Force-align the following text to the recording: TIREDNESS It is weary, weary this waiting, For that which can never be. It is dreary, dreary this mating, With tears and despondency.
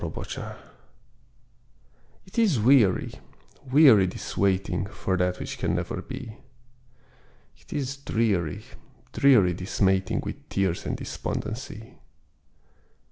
TIREDNESS 0.03 0.47
It 2.25 2.39
is 2.39 2.59
weary, 2.59 3.11
weary 3.71 4.07
this 4.07 4.35
waiting, 4.35 4.87
For 4.87 5.15
that 5.15 5.37
which 5.39 5.59
can 5.59 5.75
never 5.75 6.01
be. 6.01 6.37
It 7.57 7.71
is 7.71 7.97
dreary, 7.97 8.63
dreary 9.13 9.53
this 9.53 9.79
mating, 9.79 10.21
With 10.21 10.49
tears 10.49 10.87
and 10.87 10.97
despondency. 10.97 11.97